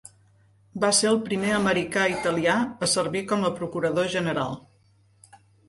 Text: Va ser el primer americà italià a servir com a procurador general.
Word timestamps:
Va 0.85 0.89
ser 0.99 1.09
el 1.09 1.19
primer 1.27 1.51
americà 1.57 2.07
italià 2.15 2.57
a 2.87 2.91
servir 2.95 3.23
com 3.35 3.47
a 3.47 3.55
procurador 3.61 4.13
general. 4.17 4.59